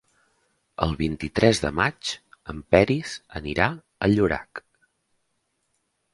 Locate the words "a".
3.73-4.11